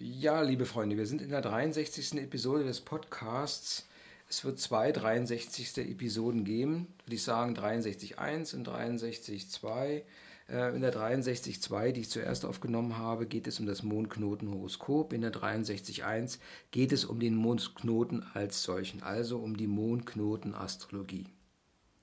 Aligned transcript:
Ja, 0.00 0.42
liebe 0.42 0.64
Freunde, 0.64 0.96
wir 0.96 1.06
sind 1.06 1.20
in 1.22 1.30
der 1.30 1.40
63. 1.40 2.22
Episode 2.22 2.62
des 2.62 2.80
Podcasts. 2.80 3.88
Es 4.28 4.44
wird 4.44 4.60
zwei 4.60 4.92
63. 4.92 5.76
Episoden 5.78 6.44
geben, 6.44 6.86
würde 7.04 7.16
ich 7.16 7.24
sagen 7.24 7.56
63.1 7.56 8.54
und 8.54 8.68
63.2. 8.68 10.02
Äh, 10.48 10.76
in 10.76 10.82
der 10.82 10.94
63.2, 10.94 11.90
die 11.90 12.02
ich 12.02 12.10
zuerst 12.10 12.44
aufgenommen 12.44 12.96
habe, 12.96 13.26
geht 13.26 13.48
es 13.48 13.58
um 13.58 13.66
das 13.66 13.82
Mondknotenhoroskop. 13.82 15.12
In 15.12 15.22
der 15.22 15.32
63.1 15.32 16.38
geht 16.70 16.92
es 16.92 17.04
um 17.04 17.18
den 17.18 17.34
Mondknoten 17.34 18.24
als 18.34 18.62
solchen, 18.62 19.02
also 19.02 19.38
um 19.38 19.56
die 19.56 19.66
Mondknotenastrologie. 19.66 21.26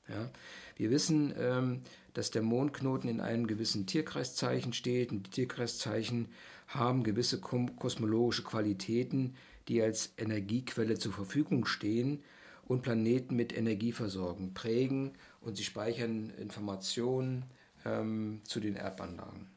Ja, 0.10 0.30
wir 0.76 0.92
wissen, 0.92 1.34
ähm, 1.40 1.82
dass 2.14 2.30
der 2.30 2.42
Mondknoten 2.42 3.10
in 3.10 3.22
einem 3.22 3.48
gewissen 3.48 3.86
Tierkreiszeichen 3.86 4.74
steht 4.74 5.14
und 5.14 5.28
die 5.28 5.32
Tierkreiszeichen 5.32 6.28
haben 6.68 7.04
gewisse 7.04 7.40
kosmologische 7.40 8.44
Qualitäten, 8.44 9.36
die 9.68 9.82
als 9.82 10.14
Energiequelle 10.18 10.98
zur 10.98 11.14
Verfügung 11.14 11.66
stehen 11.66 12.24
und 12.68 12.82
Planeten 12.82 13.36
mit 13.36 13.56
Energie 13.56 13.92
versorgen, 13.92 14.54
prägen 14.54 15.14
und 15.42 15.58
sie 15.58 15.64
speichern 15.64 16.32
Informationen 16.32 17.46
ähm, 17.86 18.42
zu 18.44 18.60
den 18.60 18.76
Erdanlagen. 18.76 19.50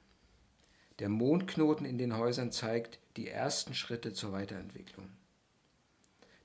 Der 0.99 1.09
Mondknoten 1.09 1.87
in 1.87 1.97
den 1.97 2.17
Häusern 2.17 2.51
zeigt 2.53 2.99
die 3.17 3.29
ersten 3.29 3.75
Schritte 3.75 4.13
zur 4.13 4.33
Weiterentwicklung. 4.33 5.07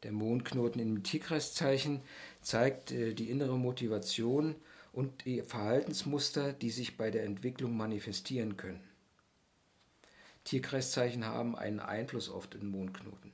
Der 0.04 0.12
Mondknoten 0.12 0.82
im 0.82 1.04
Tierkreiszeichen 1.04 2.02
zeigt 2.42 2.92
äh, 2.92 3.14
die 3.14 3.30
innere 3.30 3.58
Motivation 3.58 4.56
und 4.92 5.26
die 5.26 5.42
Verhaltensmuster, 5.42 6.54
die 6.54 6.70
sich 6.70 6.98
bei 6.98 7.10
der 7.10 7.24
Entwicklung 7.24 7.76
manifestieren 7.76 8.58
können. 8.58 8.82
Tierkreiszeichen 10.44 11.26
haben 11.26 11.56
einen 11.56 11.80
Einfluss 11.80 12.30
auf 12.30 12.48
den 12.48 12.68
Mondknoten. 12.68 13.32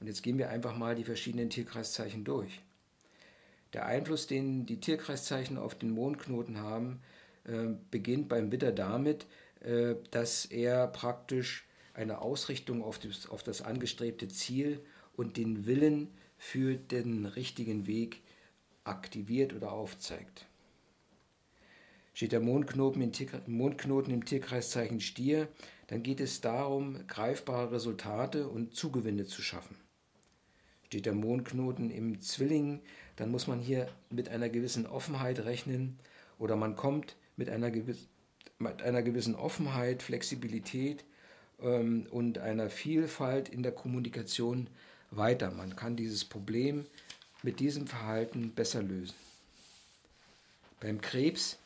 Und 0.00 0.06
jetzt 0.06 0.22
gehen 0.22 0.38
wir 0.38 0.48
einfach 0.50 0.76
mal 0.76 0.94
die 0.94 1.04
verschiedenen 1.04 1.50
Tierkreiszeichen 1.50 2.24
durch. 2.24 2.60
Der 3.72 3.86
Einfluss, 3.86 4.26
den 4.26 4.66
die 4.66 4.80
Tierkreiszeichen 4.80 5.58
auf 5.58 5.74
den 5.76 5.90
Mondknoten 5.90 6.58
haben, 6.58 7.00
äh, 7.44 7.68
beginnt 7.90 8.28
beim 8.28 8.50
Witter 8.50 8.72
damit, 8.72 9.26
äh, 9.60 9.94
dass 10.10 10.46
er 10.46 10.86
praktisch 10.88 11.66
eine 11.94 12.20
Ausrichtung 12.20 12.82
auf 12.82 12.98
das, 12.98 13.28
auf 13.28 13.42
das 13.42 13.62
angestrebte 13.62 14.28
Ziel 14.28 14.80
und 15.16 15.36
den 15.36 15.66
Willen 15.66 16.08
für 16.38 16.74
den 16.74 17.26
richtigen 17.26 17.86
Weg 17.86 18.22
aktiviert 18.84 19.52
oder 19.52 19.72
aufzeigt. 19.72 20.46
Steht 22.14 22.32
der 22.32 22.40
Mondknoten 22.40 23.02
im, 23.02 23.12
Mondknoten 23.46 24.12
im 24.12 24.24
Tierkreiszeichen 24.24 25.00
Stier, 25.00 25.48
dann 25.90 26.04
geht 26.04 26.20
es 26.20 26.40
darum, 26.40 27.04
greifbare 27.08 27.72
Resultate 27.72 28.46
und 28.46 28.76
Zugewinne 28.76 29.26
zu 29.26 29.42
schaffen. 29.42 29.74
Steht 30.86 31.04
der 31.04 31.14
Mondknoten 31.14 31.90
im 31.90 32.20
Zwilling, 32.20 32.80
dann 33.16 33.32
muss 33.32 33.48
man 33.48 33.58
hier 33.58 33.88
mit 34.08 34.28
einer 34.28 34.48
gewissen 34.48 34.86
Offenheit 34.86 35.40
rechnen 35.40 35.98
oder 36.38 36.54
man 36.54 36.76
kommt 36.76 37.16
mit 37.36 37.50
einer, 37.50 37.72
gewiss, 37.72 38.06
mit 38.60 38.82
einer 38.82 39.02
gewissen 39.02 39.34
Offenheit, 39.34 40.04
Flexibilität 40.04 41.04
ähm, 41.60 42.06
und 42.12 42.38
einer 42.38 42.70
Vielfalt 42.70 43.48
in 43.48 43.64
der 43.64 43.72
Kommunikation 43.72 44.68
weiter. 45.10 45.50
Man 45.50 45.74
kann 45.74 45.96
dieses 45.96 46.24
Problem 46.24 46.86
mit 47.42 47.58
diesem 47.58 47.88
Verhalten 47.88 48.52
besser 48.52 48.80
lösen. 48.80 49.16
Beim 50.78 51.00
Krebs 51.00 51.58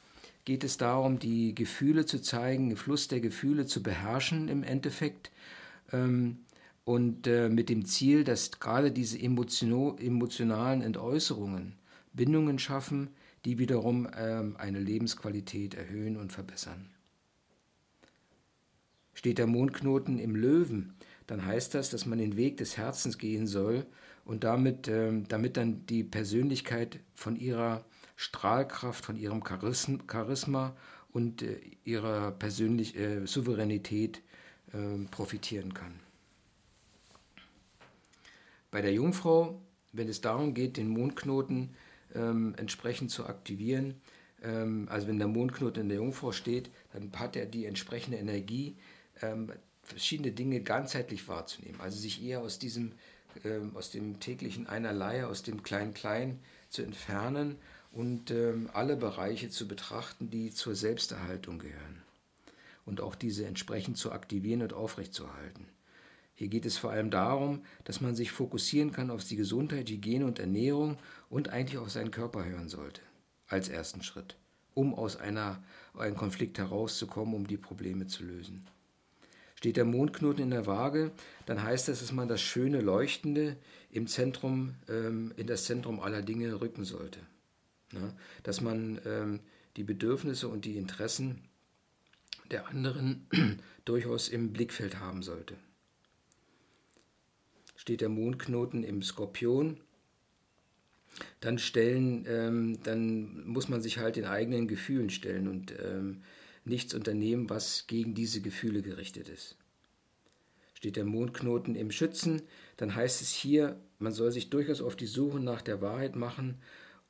geht 0.44 0.64
es 0.64 0.76
darum, 0.76 1.18
die 1.18 1.54
Gefühle 1.54 2.06
zu 2.06 2.20
zeigen, 2.20 2.68
den 2.68 2.76
Fluss 2.76 3.08
der 3.08 3.20
Gefühle 3.20 3.66
zu 3.66 3.82
beherrschen 3.82 4.48
im 4.48 4.62
Endeffekt. 4.62 5.30
Ähm, 5.92 6.40
und 6.84 7.26
äh, 7.26 7.48
mit 7.48 7.70
dem 7.70 7.86
Ziel, 7.86 8.24
dass 8.24 8.60
gerade 8.60 8.92
diese 8.92 9.18
emotionalen 9.18 10.82
Entäußerungen 10.82 11.76
Bindungen 12.12 12.58
schaffen, 12.58 13.08
die 13.44 13.58
wiederum 13.58 14.08
ähm, 14.16 14.56
eine 14.58 14.80
Lebensqualität 14.80 15.74
erhöhen 15.74 16.16
und 16.16 16.32
verbessern. 16.32 16.90
Steht 19.14 19.38
der 19.38 19.46
Mondknoten 19.46 20.18
im 20.18 20.36
Löwen, 20.36 20.94
dann 21.26 21.44
heißt 21.44 21.74
das, 21.74 21.90
dass 21.90 22.04
man 22.04 22.18
den 22.18 22.36
Weg 22.36 22.58
des 22.58 22.76
Herzens 22.76 23.16
gehen 23.16 23.46
soll 23.46 23.86
und 24.24 24.44
damit, 24.44 24.88
ähm, 24.88 25.26
damit 25.28 25.56
dann 25.56 25.86
die 25.86 26.04
Persönlichkeit 26.04 27.00
von 27.14 27.36
ihrer 27.36 27.84
Strahlkraft, 28.16 29.04
von 29.04 29.16
ihrem 29.16 29.42
Charisma 29.44 30.76
und 31.12 31.42
äh, 31.42 31.60
ihrer 31.84 32.32
persönlichen 32.32 32.98
äh, 32.98 33.26
Souveränität 33.26 34.22
äh, 34.72 35.04
profitieren 35.10 35.74
kann. 35.74 36.00
Bei 38.70 38.82
der 38.82 38.92
Jungfrau, 38.92 39.60
wenn 39.92 40.08
es 40.08 40.20
darum 40.20 40.54
geht, 40.54 40.76
den 40.76 40.88
Mondknoten 40.88 41.74
ähm, 42.14 42.54
entsprechend 42.56 43.10
zu 43.12 43.26
aktivieren, 43.26 43.94
ähm, 44.42 44.88
also 44.90 45.06
wenn 45.06 45.18
der 45.18 45.28
Mondknoten 45.28 45.82
in 45.82 45.88
der 45.88 45.98
Jungfrau 45.98 46.32
steht, 46.32 46.70
dann 46.92 47.12
hat 47.14 47.36
er 47.36 47.46
die 47.46 47.66
entsprechende 47.66 48.18
Energie, 48.18 48.76
ähm, 49.22 49.52
verschiedene 49.82 50.32
Dinge 50.32 50.60
ganzheitlich 50.62 51.28
wahrzunehmen, 51.28 51.80
also 51.80 51.98
sich 51.98 52.22
eher 52.24 52.40
aus 52.40 52.58
diesem 52.58 52.92
aus 53.74 53.90
dem 53.90 54.20
täglichen 54.20 54.68
Einerlei, 54.68 55.26
aus 55.26 55.42
dem 55.42 55.64
Klein-Klein 55.64 56.38
zu 56.70 56.82
entfernen 56.82 57.56
und 57.94 58.32
ähm, 58.32 58.68
alle 58.72 58.96
Bereiche 58.96 59.50
zu 59.50 59.68
betrachten, 59.68 60.28
die 60.28 60.50
zur 60.50 60.74
Selbsterhaltung 60.74 61.60
gehören 61.60 62.02
und 62.84 63.00
auch 63.00 63.14
diese 63.14 63.46
entsprechend 63.46 63.96
zu 63.96 64.12
aktivieren 64.12 64.62
und 64.62 64.72
aufrechtzuerhalten. 64.72 65.66
Hier 66.34 66.48
geht 66.48 66.66
es 66.66 66.76
vor 66.76 66.90
allem 66.90 67.10
darum, 67.10 67.62
dass 67.84 68.00
man 68.00 68.16
sich 68.16 68.32
fokussieren 68.32 68.90
kann 68.90 69.10
auf 69.10 69.24
die 69.24 69.36
Gesundheit, 69.36 69.88
Hygiene 69.88 70.26
und 70.26 70.40
Ernährung 70.40 70.98
und 71.30 71.50
eigentlich 71.50 71.78
auf 71.78 71.90
seinen 71.90 72.10
Körper 72.10 72.44
hören 72.44 72.68
sollte, 72.68 73.00
als 73.46 73.68
ersten 73.68 74.02
Schritt, 74.02 74.36
um 74.74 74.92
aus 74.92 75.16
einer, 75.16 75.62
einem 75.96 76.16
Konflikt 76.16 76.58
herauszukommen, 76.58 77.34
um 77.34 77.46
die 77.46 77.56
Probleme 77.56 78.08
zu 78.08 78.24
lösen. 78.24 78.66
Steht 79.54 79.76
der 79.76 79.84
Mondknoten 79.84 80.42
in 80.42 80.50
der 80.50 80.66
Waage, 80.66 81.12
dann 81.46 81.62
heißt 81.62 81.86
das, 81.86 82.00
dass 82.00 82.10
man 82.10 82.26
das 82.26 82.40
schöne 82.40 82.80
Leuchtende 82.80 83.56
im 83.92 84.08
Zentrum, 84.08 84.74
ähm, 84.88 85.32
in 85.36 85.46
das 85.46 85.64
Zentrum 85.64 86.00
aller 86.00 86.22
Dinge 86.22 86.60
rücken 86.60 86.84
sollte. 86.84 87.20
Ne? 87.92 88.14
Dass 88.42 88.60
man 88.60 89.00
ähm, 89.04 89.40
die 89.76 89.84
Bedürfnisse 89.84 90.48
und 90.48 90.64
die 90.64 90.76
Interessen 90.76 91.42
der 92.50 92.68
anderen 92.68 93.26
durchaus 93.84 94.28
im 94.28 94.52
Blickfeld 94.52 94.98
haben 94.98 95.22
sollte. 95.22 95.56
Steht 97.76 98.00
der 98.00 98.08
Mondknoten 98.08 98.82
im 98.82 99.02
Skorpion, 99.02 99.80
dann 101.40 101.58
stellen, 101.58 102.24
ähm, 102.28 102.78
dann 102.82 103.46
muss 103.46 103.68
man 103.68 103.80
sich 103.80 103.98
halt 103.98 104.16
den 104.16 104.24
eigenen 104.24 104.68
Gefühlen 104.68 105.10
stellen 105.10 105.48
und 105.48 105.74
ähm, 105.80 106.22
nichts 106.64 106.94
unternehmen, 106.94 107.50
was 107.50 107.86
gegen 107.86 108.14
diese 108.14 108.40
Gefühle 108.40 108.82
gerichtet 108.82 109.28
ist. 109.28 109.56
Steht 110.74 110.96
der 110.96 111.04
Mondknoten 111.04 111.76
im 111.76 111.90
Schützen, 111.90 112.42
dann 112.76 112.94
heißt 112.94 113.22
es 113.22 113.30
hier, 113.30 113.78
man 113.98 114.12
soll 114.12 114.32
sich 114.32 114.50
durchaus 114.50 114.80
auf 114.80 114.96
die 114.96 115.06
Suche 115.06 115.40
nach 115.40 115.62
der 115.62 115.80
Wahrheit 115.80 116.16
machen 116.16 116.58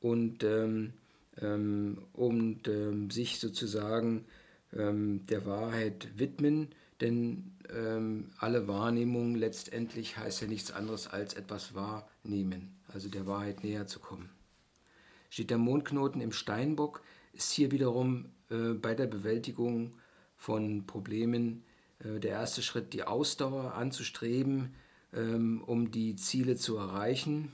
und, 0.04 0.44
ähm, 0.44 0.92
ähm, 1.40 1.96
und 2.12 2.68
ähm, 2.68 3.10
sich 3.10 3.40
sozusagen 3.40 4.26
ähm, 4.74 5.24
der 5.28 5.46
Wahrheit 5.46 6.08
widmen, 6.16 6.68
denn 7.00 7.50
alle 8.38 8.68
Wahrnehmungen 8.68 9.36
letztendlich 9.36 10.18
heißt 10.18 10.42
ja 10.42 10.46
nichts 10.46 10.70
anderes 10.70 11.06
als 11.06 11.32
etwas 11.32 11.74
wahrnehmen, 11.74 12.76
also 12.92 13.08
der 13.08 13.26
Wahrheit 13.26 13.64
näher 13.64 13.86
zu 13.86 14.00
kommen. 14.00 14.28
Steht 15.30 15.48
der 15.48 15.56
Mondknoten 15.56 16.20
im 16.20 16.30
Steinbock, 16.30 17.02
ist 17.32 17.52
hier 17.52 17.70
wiederum 17.70 18.26
äh, 18.50 18.74
bei 18.74 18.94
der 18.94 19.06
Bewältigung 19.06 19.94
von 20.36 20.86
Problemen 20.86 21.64
äh, 22.00 22.20
der 22.20 22.32
erste 22.32 22.62
Schritt, 22.62 22.92
die 22.92 23.04
Ausdauer 23.04 23.74
anzustreben, 23.74 24.74
ähm, 25.14 25.62
um 25.64 25.90
die 25.90 26.16
Ziele 26.16 26.56
zu 26.56 26.76
erreichen. 26.76 27.50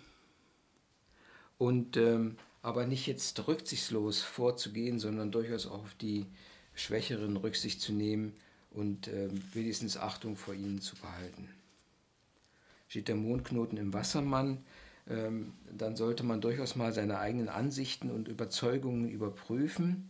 Und 1.56 1.96
ähm, 1.96 2.36
aber 2.62 2.86
nicht 2.86 3.06
jetzt 3.06 3.46
rücksichtslos 3.46 4.20
vorzugehen, 4.20 4.98
sondern 4.98 5.32
durchaus 5.32 5.66
auch 5.66 5.82
auf 5.82 5.94
die 5.94 6.26
Schwächeren 6.74 7.36
Rücksicht 7.36 7.80
zu 7.80 7.92
nehmen 7.92 8.34
und 8.70 9.08
ähm, 9.08 9.42
wenigstens 9.52 9.96
Achtung 9.96 10.36
vor 10.36 10.54
ihnen 10.54 10.80
zu 10.80 10.96
behalten. 10.96 11.48
Steht 12.88 13.08
der 13.08 13.16
Mondknoten 13.16 13.78
im 13.78 13.92
Wassermann, 13.92 14.64
dann 15.06 15.96
sollte 15.96 16.22
man 16.22 16.40
durchaus 16.40 16.76
mal 16.76 16.92
seine 16.92 17.18
eigenen 17.18 17.48
Ansichten 17.48 18.10
und 18.10 18.28
Überzeugungen 18.28 19.08
überprüfen 19.08 20.08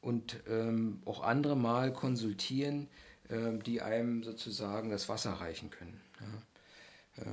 und 0.00 0.40
ähm, 0.48 1.02
auch 1.04 1.22
andere 1.22 1.56
mal 1.56 1.92
konsultieren, 1.92 2.88
ähm, 3.28 3.62
die 3.62 3.82
einem 3.82 4.22
sozusagen 4.22 4.88
das 4.88 5.08
Wasser 5.08 5.32
reichen 5.32 5.70
können. 5.70 6.00
Ja. 6.20 7.24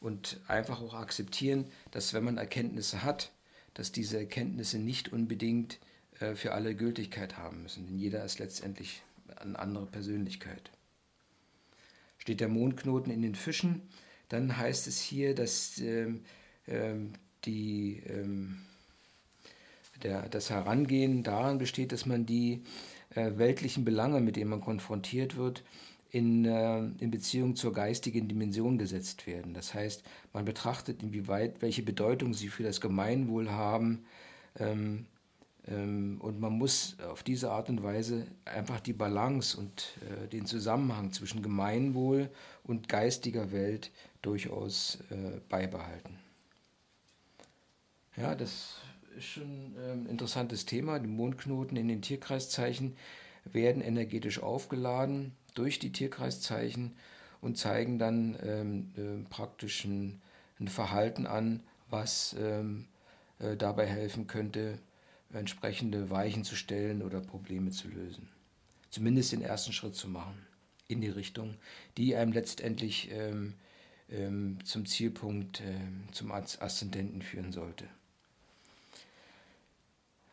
Und 0.00 0.40
einfach 0.46 0.80
auch 0.80 0.94
akzeptieren, 0.94 1.66
dass 1.90 2.12
wenn 2.14 2.24
man 2.24 2.38
Erkenntnisse 2.38 3.02
hat, 3.02 3.32
dass 3.74 3.92
diese 3.92 4.18
Erkenntnisse 4.18 4.78
nicht 4.78 5.12
unbedingt 5.12 5.78
äh, 6.20 6.34
für 6.34 6.52
alle 6.52 6.74
Gültigkeit 6.74 7.36
haben 7.36 7.62
müssen. 7.62 7.86
Denn 7.86 7.98
jeder 7.98 8.24
ist 8.24 8.38
letztendlich 8.38 9.02
eine 9.36 9.58
andere 9.58 9.86
Persönlichkeit. 9.86 10.70
Steht 12.18 12.40
der 12.40 12.48
Mondknoten 12.48 13.12
in 13.12 13.22
den 13.22 13.34
Fischen, 13.34 13.82
dann 14.28 14.56
heißt 14.56 14.86
es 14.86 15.00
hier, 15.00 15.34
dass 15.34 15.78
ähm, 15.78 16.24
ähm, 16.66 17.12
die, 17.44 18.02
ähm, 18.06 18.62
der, 20.02 20.28
das 20.28 20.50
Herangehen 20.50 21.22
daran 21.22 21.58
besteht, 21.58 21.92
dass 21.92 22.06
man 22.06 22.26
die 22.26 22.64
äh, 23.10 23.32
weltlichen 23.36 23.84
Belange, 23.84 24.20
mit 24.20 24.36
denen 24.36 24.50
man 24.50 24.60
konfrontiert 24.60 25.36
wird, 25.36 25.62
in, 26.16 26.46
äh, 26.46 26.78
in 26.98 27.10
Beziehung 27.10 27.56
zur 27.56 27.74
geistigen 27.74 28.26
Dimension 28.26 28.78
gesetzt 28.78 29.26
werden. 29.26 29.52
Das 29.52 29.74
heißt, 29.74 30.02
man 30.32 30.46
betrachtet, 30.46 31.02
inwieweit, 31.02 31.60
welche 31.60 31.82
Bedeutung 31.82 32.32
sie 32.32 32.48
für 32.48 32.62
das 32.62 32.80
Gemeinwohl 32.80 33.50
haben. 33.50 34.06
Ähm, 34.58 35.04
ähm, 35.68 36.16
und 36.22 36.40
man 36.40 36.54
muss 36.54 36.96
auf 37.00 37.22
diese 37.22 37.50
Art 37.50 37.68
und 37.68 37.82
Weise 37.82 38.26
einfach 38.46 38.80
die 38.80 38.94
Balance 38.94 39.58
und 39.58 39.98
äh, 40.08 40.26
den 40.28 40.46
Zusammenhang 40.46 41.12
zwischen 41.12 41.42
Gemeinwohl 41.42 42.30
und 42.64 42.88
geistiger 42.88 43.52
Welt 43.52 43.90
durchaus 44.22 44.98
äh, 45.10 45.40
beibehalten. 45.50 46.18
Ja, 48.16 48.34
das 48.34 48.78
ist 49.18 49.26
schon 49.26 49.42
ein 49.42 49.76
ähm, 49.84 50.06
interessantes 50.06 50.64
Thema. 50.64 50.98
Die 50.98 51.08
Mondknoten 51.08 51.76
in 51.76 51.88
den 51.88 52.00
Tierkreiszeichen 52.00 52.96
werden 53.52 53.82
energetisch 53.82 54.42
aufgeladen 54.42 55.32
durch 55.54 55.78
die 55.78 55.92
Tierkreiszeichen 55.92 56.96
und 57.40 57.56
zeigen 57.58 57.98
dann 57.98 58.36
ähm, 58.42 58.92
äh, 58.96 59.28
praktisch 59.28 59.84
ein, 59.84 60.20
ein, 60.58 60.68
Verhalten 60.68 61.26
an, 61.26 61.62
was 61.90 62.34
ähm, 62.38 62.86
äh, 63.38 63.56
dabei 63.56 63.86
helfen 63.86 64.26
könnte, 64.26 64.78
entsprechende 65.32 66.10
Weichen 66.10 66.44
zu 66.44 66.56
stellen 66.56 67.02
oder 67.02 67.20
Probleme 67.20 67.70
zu 67.70 67.88
lösen. 67.88 68.28
Zumindest 68.90 69.32
den 69.32 69.42
ersten 69.42 69.72
Schritt 69.72 69.94
zu 69.94 70.08
machen 70.08 70.46
in 70.88 71.00
die 71.00 71.08
Richtung, 71.08 71.56
die 71.96 72.16
einem 72.16 72.32
letztendlich 72.32 73.10
ähm, 73.12 73.54
ähm, 74.10 74.58
zum 74.64 74.86
Zielpunkt, 74.86 75.60
ähm, 75.60 76.04
zum 76.12 76.30
Aszendenten 76.32 77.22
führen 77.22 77.52
sollte. 77.52 77.86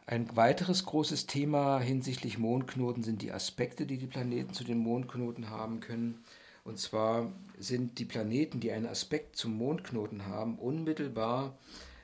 Ein 0.06 0.36
weiteres 0.36 0.86
großes 0.86 1.28
Thema 1.28 1.80
hinsichtlich 1.80 2.38
Mondknoten 2.38 3.04
sind 3.04 3.22
die 3.22 3.32
Aspekte, 3.32 3.86
die 3.86 3.98
die 3.98 4.08
Planeten 4.08 4.54
zu 4.54 4.66
den 4.66 4.78
Mondknoten 4.78 5.50
haben 5.50 5.80
können. 5.80 6.24
Und 6.66 6.78
zwar 6.78 7.32
sind 7.58 8.00
die 8.00 8.06
Planeten, 8.06 8.60
die 8.60 8.72
einen 8.72 8.86
Aspekt 8.86 9.38
zum 9.38 9.58
Mondknoten 9.58 10.26
haben, 10.26 10.60
unmittelbar 10.60 11.58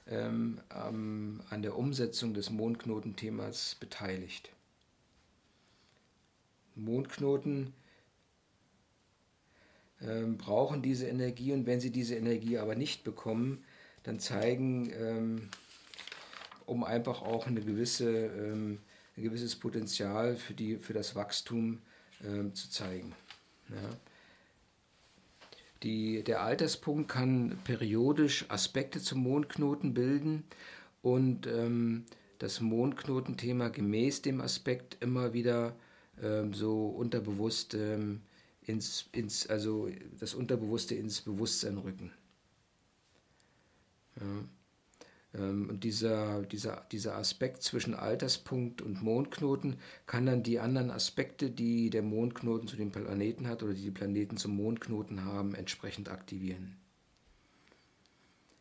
ähm, 0.07 0.61
ähm, 0.73 1.41
an 1.49 1.61
der 1.61 1.77
Umsetzung 1.77 2.33
des 2.33 2.49
Mondknotenthemas 2.49 3.75
beteiligt. 3.75 4.49
Mondknoten 6.75 7.73
ähm, 10.01 10.37
brauchen 10.37 10.81
diese 10.81 11.07
Energie 11.07 11.51
und 11.51 11.65
wenn 11.65 11.81
sie 11.81 11.91
diese 11.91 12.15
Energie 12.15 12.57
aber 12.57 12.75
nicht 12.75 13.03
bekommen, 13.03 13.63
dann 14.03 14.19
zeigen 14.19 14.89
ähm, 14.97 15.49
um 16.69 16.83
einfach 16.83 17.21
auch 17.21 17.47
eine 17.47 17.61
gewisse, 17.61 18.09
ähm, 18.09 18.79
ein 19.17 19.23
gewisses 19.23 19.55
Potenzial 19.55 20.35
für, 20.35 20.53
die, 20.53 20.77
für 20.77 20.93
das 20.93 21.15
Wachstum 21.15 21.79
ähm, 22.23 22.53
zu 22.53 22.69
zeigen. 22.69 23.13
Ja. 23.69 23.97
Die, 25.83 26.23
der 26.23 26.43
Alterspunkt 26.43 27.09
kann 27.09 27.57
periodisch 27.63 28.45
Aspekte 28.49 28.99
zum 28.99 29.21
Mondknoten 29.23 29.93
bilden 29.93 30.43
und 31.01 31.47
ähm, 31.47 32.05
das 32.37 32.59
Mondknotenthema 32.59 33.69
gemäß 33.69 34.21
dem 34.21 34.41
Aspekt 34.41 34.97
immer 35.01 35.33
wieder 35.33 35.75
ähm, 36.21 36.53
so 36.53 36.87
unterbewusst 36.87 37.73
ähm, 37.75 38.21
ins, 38.61 39.07
ins, 39.13 39.47
also 39.47 39.89
das 40.19 40.33
Unterbewusste 40.33 40.95
ins 40.95 41.21
Bewusstsein 41.21 41.77
rücken. 41.77 42.11
Ja. 44.19 44.43
Ähm, 45.33 45.69
und 45.69 45.83
dieser, 45.83 46.41
dieser, 46.43 46.85
dieser 46.91 47.15
Aspekt 47.15 47.63
zwischen 47.63 47.93
Alterspunkt 47.93 48.81
und 48.81 49.01
Mondknoten 49.01 49.77
kann 50.05 50.25
dann 50.25 50.43
die 50.43 50.59
anderen 50.59 50.91
Aspekte, 50.91 51.49
die 51.49 51.89
der 51.89 52.01
Mondknoten 52.01 52.67
zu 52.67 52.75
den 52.75 52.91
Planeten 52.91 53.47
hat 53.47 53.63
oder 53.63 53.73
die 53.73 53.83
die 53.83 53.91
Planeten 53.91 54.37
zum 54.37 54.55
Mondknoten 54.55 55.25
haben, 55.25 55.53
entsprechend 55.53 56.09
aktivieren. 56.09 56.77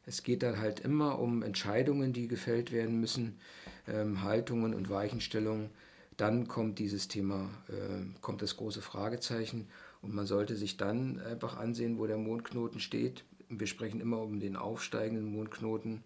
Es 0.04 0.22
geht 0.22 0.42
dann 0.42 0.58
halt 0.58 0.80
immer 0.80 1.18
um 1.18 1.42
Entscheidungen, 1.42 2.14
die 2.14 2.28
gefällt 2.28 2.72
werden 2.72 2.98
müssen, 2.98 3.38
ähm, 3.86 4.22
Haltungen 4.22 4.72
und 4.72 4.88
Weichenstellungen. 4.88 5.68
Dann 6.16 6.48
kommt 6.48 6.78
dieses 6.78 7.08
Thema, 7.08 7.50
äh, 7.68 8.04
kommt 8.22 8.40
das 8.40 8.56
große 8.56 8.80
Fragezeichen 8.80 9.68
und 10.00 10.14
man 10.14 10.26
sollte 10.26 10.56
sich 10.56 10.78
dann 10.78 11.20
einfach 11.20 11.58
ansehen, 11.58 11.98
wo 11.98 12.06
der 12.06 12.16
Mondknoten 12.16 12.80
steht. 12.80 13.24
Wir 13.50 13.66
sprechen 13.66 14.00
immer 14.00 14.20
um 14.20 14.40
den 14.40 14.56
aufsteigenden 14.56 15.30
Mondknoten 15.30 15.92
ähm, 15.96 16.02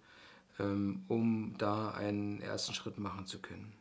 um 0.58 1.54
da 1.58 1.90
einen 1.90 2.40
ersten 2.40 2.74
Schritt 2.74 2.98
machen 2.98 3.26
zu 3.26 3.38
können. 3.38 3.72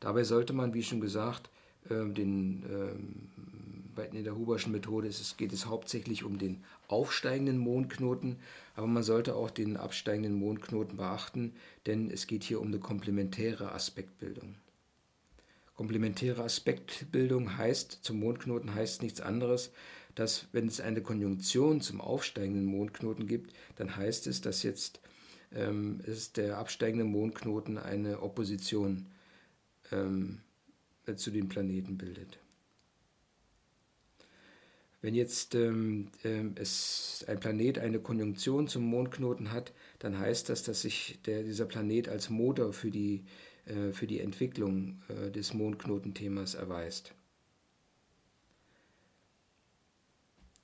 Dabei 0.00 0.24
sollte 0.24 0.52
man, 0.52 0.72
wie 0.72 0.82
schon 0.82 1.00
gesagt, 1.00 1.50
ähm, 1.90 2.14
den, 2.14 2.64
ähm, 2.70 3.30
in 4.12 4.24
der 4.24 4.36
Huberschen 4.36 4.72
Methode 4.72 5.10
geht 5.36 5.52
es 5.52 5.66
hauptsächlich 5.66 6.24
um 6.24 6.38
den 6.38 6.64
aufsteigenden 6.88 7.58
Mondknoten, 7.58 8.36
aber 8.74 8.86
man 8.86 9.02
sollte 9.02 9.34
auch 9.34 9.50
den 9.50 9.76
absteigenden 9.76 10.32
Mondknoten 10.32 10.96
beachten, 10.96 11.52
denn 11.84 12.10
es 12.10 12.26
geht 12.26 12.42
hier 12.42 12.60
um 12.60 12.68
eine 12.68 12.78
komplementäre 12.78 13.72
Aspektbildung. 13.72 14.54
Komplementäre 15.74 16.42
Aspektbildung 16.42 17.58
heißt, 17.58 18.00
zum 18.02 18.20
Mondknoten 18.20 18.74
heißt 18.74 19.02
nichts 19.02 19.20
anderes, 19.20 19.70
dass 20.14 20.46
wenn 20.52 20.66
es 20.66 20.80
eine 20.80 21.02
Konjunktion 21.02 21.80
zum 21.80 22.00
aufsteigenden 22.00 22.64
Mondknoten 22.64 23.26
gibt, 23.26 23.54
dann 23.76 23.96
heißt 23.96 24.26
es, 24.26 24.40
dass 24.40 24.62
jetzt 24.62 25.00
ähm, 25.54 26.00
ist 26.06 26.36
der 26.36 26.58
absteigende 26.58 27.04
Mondknoten 27.04 27.78
eine 27.78 28.22
Opposition 28.22 29.06
ähm, 29.92 30.40
zu 31.16 31.30
den 31.30 31.48
Planeten 31.48 31.98
bildet. 31.98 32.38
Wenn 35.02 35.14
jetzt 35.14 35.54
ähm, 35.54 36.08
ähm, 36.24 36.52
es 36.56 37.24
ein 37.26 37.40
Planet 37.40 37.78
eine 37.78 38.00
Konjunktion 38.00 38.68
zum 38.68 38.84
Mondknoten 38.84 39.50
hat, 39.50 39.72
dann 39.98 40.18
heißt 40.18 40.50
das, 40.50 40.62
dass 40.62 40.82
sich 40.82 41.18
der, 41.24 41.42
dieser 41.42 41.64
Planet 41.64 42.08
als 42.08 42.28
Motor 42.28 42.72
für 42.74 42.90
die, 42.90 43.24
äh, 43.64 43.92
für 43.92 44.06
die 44.06 44.20
Entwicklung 44.20 45.02
äh, 45.08 45.30
des 45.30 45.54
Mondknotenthemas 45.54 46.54
erweist. 46.54 47.14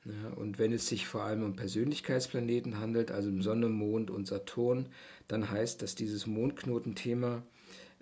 Ja, 0.06 0.28
und 0.36 0.60
wenn 0.60 0.72
es 0.72 0.86
sich 0.86 1.06
vor 1.06 1.24
allem 1.24 1.42
um 1.42 1.56
Persönlichkeitsplaneten 1.56 2.78
handelt, 2.78 3.10
also 3.10 3.28
um 3.28 3.42
Sonne, 3.42 3.68
Mond 3.68 4.10
und 4.10 4.26
Saturn, 4.26 4.86
dann 5.26 5.50
heißt, 5.50 5.82
dass 5.82 5.96
dieses 5.96 6.28
Mondknotenthema 6.28 7.42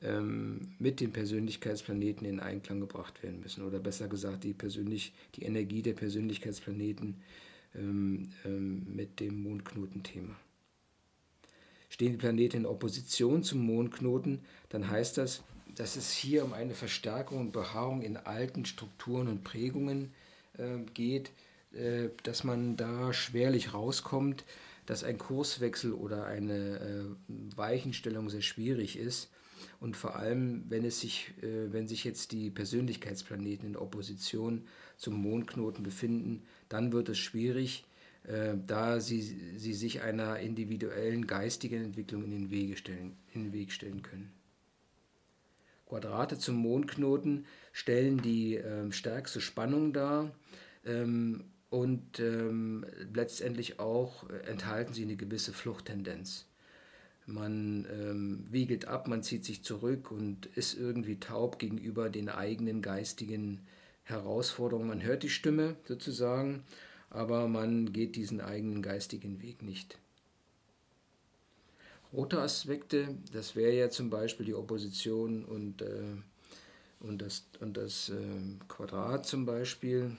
ähm, 0.02 0.74
mit 0.78 1.00
den 1.00 1.12
Persönlichkeitsplaneten 1.12 2.26
in 2.26 2.40
Einklang 2.40 2.80
gebracht 2.80 3.22
werden 3.22 3.40
müssen. 3.40 3.64
Oder 3.64 3.78
besser 3.78 4.08
gesagt, 4.08 4.44
die, 4.44 4.52
persönlich, 4.52 5.14
die 5.36 5.44
Energie 5.44 5.80
der 5.80 5.94
Persönlichkeitsplaneten 5.94 7.22
ähm, 7.74 8.28
ähm, 8.44 8.86
mit 8.94 9.18
dem 9.20 9.42
Mondknotenthema. 9.42 10.36
Stehen 11.88 12.12
die 12.12 12.18
Planeten 12.18 12.58
in 12.58 12.66
Opposition 12.66 13.42
zum 13.44 13.64
Mondknoten, 13.64 14.40
dann 14.68 14.90
heißt 14.90 15.16
das, 15.16 15.42
dass 15.74 15.96
es 15.96 16.12
hier 16.12 16.44
um 16.44 16.52
eine 16.52 16.74
Verstärkung 16.74 17.40
und 17.40 17.52
Beharrung 17.52 18.02
in 18.02 18.16
alten 18.16 18.66
Strukturen 18.66 19.28
und 19.28 19.42
Prägungen 19.42 20.12
äh, 20.58 20.78
geht, 20.92 21.30
dass 22.22 22.44
man 22.44 22.76
da 22.76 23.12
schwerlich 23.12 23.74
rauskommt, 23.74 24.44
dass 24.86 25.04
ein 25.04 25.18
Kurswechsel 25.18 25.92
oder 25.92 26.26
eine 26.26 26.78
äh, 26.78 27.56
Weichenstellung 27.56 28.28
sehr 28.28 28.42
schwierig 28.42 28.98
ist. 28.98 29.30
Und 29.80 29.96
vor 29.96 30.16
allem, 30.16 30.64
wenn, 30.68 30.84
es 30.84 31.00
sich, 31.00 31.32
äh, 31.42 31.72
wenn 31.72 31.86
sich 31.86 32.04
jetzt 32.04 32.32
die 32.32 32.50
Persönlichkeitsplaneten 32.50 33.68
in 33.68 33.76
Opposition 33.76 34.66
zum 34.96 35.14
Mondknoten 35.14 35.82
befinden, 35.82 36.42
dann 36.68 36.92
wird 36.92 37.08
es 37.08 37.18
schwierig, 37.18 37.84
da 38.66 39.00
sie, 39.00 39.20
sie 39.20 39.74
sich 39.74 40.00
einer 40.00 40.38
individuellen 40.38 41.26
geistigen 41.26 41.84
Entwicklung 41.84 42.24
in 42.24 42.30
den, 42.30 42.50
Wege 42.50 42.78
stellen, 42.78 43.18
in 43.34 43.42
den 43.42 43.52
Weg 43.52 43.70
stellen 43.70 44.00
können. 44.00 44.32
Quadrate 45.86 46.38
zum 46.38 46.56
Mondknoten 46.56 47.46
stellen 47.72 48.20
die 48.20 48.56
äh, 48.56 48.90
stärkste 48.90 49.40
Spannung 49.40 49.92
dar. 49.92 50.32
Ähm, 50.84 51.44
und 51.74 52.20
ähm, 52.20 52.86
letztendlich 53.12 53.80
auch 53.80 54.30
äh, 54.30 54.48
enthalten 54.48 54.94
sie 54.94 55.02
eine 55.02 55.16
gewisse 55.16 55.52
Fluchttendenz. 55.52 56.46
Man 57.26 57.84
ähm, 57.90 58.46
wiegelt 58.48 58.86
ab, 58.86 59.08
man 59.08 59.24
zieht 59.24 59.44
sich 59.44 59.64
zurück 59.64 60.12
und 60.12 60.46
ist 60.54 60.74
irgendwie 60.74 61.18
taub 61.18 61.58
gegenüber 61.58 62.10
den 62.10 62.28
eigenen 62.28 62.80
geistigen 62.80 63.66
Herausforderungen. 64.04 64.86
Man 64.86 65.02
hört 65.02 65.24
die 65.24 65.30
Stimme 65.30 65.74
sozusagen, 65.88 66.62
aber 67.10 67.48
man 67.48 67.92
geht 67.92 68.14
diesen 68.14 68.40
eigenen 68.40 68.80
geistigen 68.80 69.42
Weg 69.42 69.62
nicht. 69.62 69.98
Rote 72.12 72.40
Aspekte, 72.40 73.16
das 73.32 73.56
wäre 73.56 73.74
ja 73.74 73.90
zum 73.90 74.10
Beispiel 74.10 74.46
die 74.46 74.54
Opposition 74.54 75.44
und, 75.44 75.82
äh, 75.82 76.04
und 77.00 77.20
das, 77.20 77.46
und 77.58 77.76
das 77.76 78.10
äh, 78.10 78.64
Quadrat 78.68 79.26
zum 79.26 79.44
Beispiel. 79.44 80.12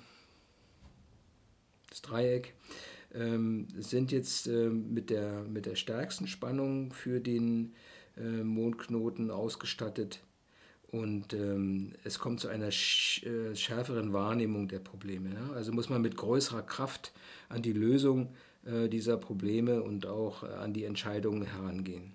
Das 1.89 2.01
Dreieck, 2.01 2.53
ähm, 3.13 3.67
sind 3.77 4.11
jetzt 4.11 4.47
äh, 4.47 4.69
mit, 4.69 5.09
der, 5.09 5.43
mit 5.43 5.65
der 5.65 5.75
stärksten 5.75 6.27
Spannung 6.27 6.91
für 6.91 7.19
den 7.19 7.73
äh, 8.17 8.43
Mondknoten 8.43 9.31
ausgestattet. 9.31 10.21
Und 10.91 11.33
ähm, 11.33 11.93
es 12.03 12.19
kommt 12.19 12.39
zu 12.39 12.47
einer 12.47 12.71
sch 12.71 13.23
äh, 13.23 13.55
schärferen 13.55 14.13
Wahrnehmung 14.13 14.67
der 14.67 14.79
Probleme. 14.79 15.33
Ja? 15.33 15.53
Also 15.53 15.71
muss 15.71 15.89
man 15.89 16.01
mit 16.01 16.15
größerer 16.15 16.61
Kraft 16.61 17.11
an 17.49 17.61
die 17.61 17.73
Lösung 17.73 18.33
äh, 18.65 18.87
dieser 18.87 19.17
Probleme 19.17 19.81
und 19.81 20.05
auch 20.05 20.43
äh, 20.43 20.47
an 20.47 20.73
die 20.73 20.85
Entscheidungen 20.85 21.43
herangehen. 21.43 22.13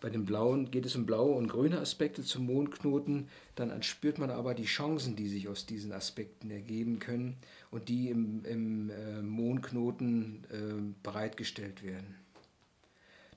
Bei 0.00 0.10
den 0.10 0.24
blauen 0.24 0.70
geht 0.70 0.86
es 0.86 0.94
um 0.94 1.06
blaue 1.06 1.34
und 1.34 1.48
grüne 1.48 1.80
Aspekte 1.80 2.22
zum 2.22 2.46
Mondknoten. 2.46 3.28
Dann 3.56 3.82
spürt 3.82 4.18
man 4.18 4.30
aber 4.30 4.54
die 4.54 4.64
Chancen, 4.64 5.16
die 5.16 5.28
sich 5.28 5.48
aus 5.48 5.66
diesen 5.66 5.92
Aspekten 5.92 6.50
ergeben 6.50 7.00
können 7.00 7.36
und 7.70 7.88
die 7.88 8.10
im, 8.10 8.44
im 8.44 8.90
äh, 8.90 9.22
Mondknoten 9.22 10.44
äh, 10.50 10.94
bereitgestellt 11.02 11.82
werden. 11.82 12.14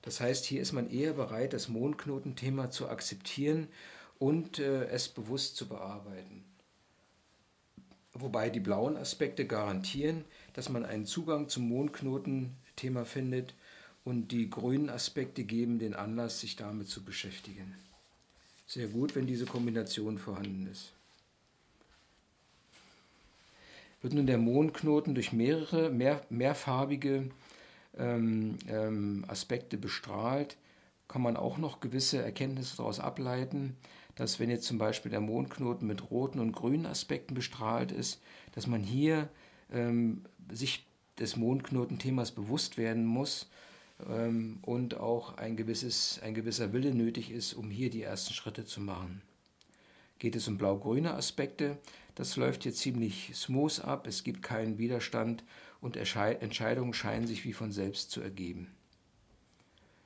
Das 0.02 0.20
heißt, 0.20 0.44
hier 0.44 0.62
ist 0.62 0.72
man 0.72 0.90
eher 0.90 1.14
bereit, 1.14 1.52
das 1.52 1.68
Mondknotenthema 1.68 2.70
zu 2.70 2.88
akzeptieren 2.88 3.68
und 4.18 4.58
äh, 4.58 4.86
es 4.86 5.08
bewusst 5.08 5.56
zu 5.56 5.68
bearbeiten. 5.68 6.44
Wobei 8.14 8.50
die 8.50 8.60
blauen 8.60 8.96
Aspekte 8.96 9.46
garantieren, 9.46 10.24
dass 10.52 10.68
man 10.68 10.84
einen 10.84 11.06
Zugang 11.06 11.48
zum 11.48 11.68
Mondknotenthema 11.68 13.04
findet 13.04 13.54
und 14.04 14.32
die 14.32 14.50
grünen 14.50 14.90
Aspekte 14.90 15.44
geben 15.44 15.78
den 15.78 15.94
Anlass, 15.94 16.40
sich 16.40 16.56
damit 16.56 16.88
zu 16.88 17.04
beschäftigen. 17.04 17.74
Sehr 18.66 18.88
gut, 18.88 19.14
wenn 19.14 19.26
diese 19.26 19.46
Kombination 19.46 20.18
vorhanden 20.18 20.66
ist. 20.70 20.92
Wird 24.00 24.14
nun 24.14 24.26
der 24.26 24.38
Mondknoten 24.38 25.14
durch 25.14 25.32
mehrere 25.32 25.90
mehr, 25.90 26.22
mehrfarbige 26.30 27.30
ähm, 27.96 28.58
ähm, 28.66 29.24
Aspekte 29.28 29.76
bestrahlt, 29.76 30.56
kann 31.06 31.22
man 31.22 31.36
auch 31.36 31.58
noch 31.58 31.80
gewisse 31.80 32.22
Erkenntnisse 32.22 32.78
daraus 32.78 32.98
ableiten, 32.98 33.76
dass 34.16 34.40
wenn 34.40 34.50
jetzt 34.50 34.66
zum 34.66 34.78
Beispiel 34.78 35.10
der 35.10 35.20
Mondknoten 35.20 35.86
mit 35.86 36.10
roten 36.10 36.40
und 36.40 36.52
grünen 36.52 36.86
Aspekten 36.86 37.34
bestrahlt 37.34 37.92
ist, 37.92 38.20
dass 38.52 38.66
man 38.66 38.82
hier 38.82 39.28
ähm, 39.72 40.24
sich 40.50 40.84
des 41.18 41.36
Mondknotenthemas 41.36 42.32
bewusst 42.32 42.78
werden 42.78 43.04
muss 43.04 43.48
ähm, 44.08 44.58
und 44.62 44.96
auch 44.96 45.36
ein, 45.36 45.56
gewisses, 45.56 46.20
ein 46.22 46.34
gewisser 46.34 46.72
Wille 46.72 46.94
nötig 46.94 47.30
ist, 47.30 47.54
um 47.54 47.70
hier 47.70 47.90
die 47.90 48.02
ersten 48.02 48.34
Schritte 48.34 48.64
zu 48.64 48.80
machen. 48.80 49.22
Geht 50.18 50.36
es 50.36 50.48
um 50.48 50.58
blau-grüne 50.58 51.14
Aspekte, 51.14 51.78
das 52.14 52.36
läuft 52.36 52.62
hier 52.62 52.72
ziemlich 52.72 53.32
smooth 53.34 53.80
ab, 53.80 54.06
es 54.06 54.22
gibt 54.22 54.42
keinen 54.42 54.78
Widerstand 54.78 55.44
und 55.80 55.96
Entscheidungen 55.96 56.94
scheinen 56.94 57.26
sich 57.26 57.44
wie 57.44 57.52
von 57.52 57.72
selbst 57.72 58.10
zu 58.10 58.20
ergeben. 58.20 58.68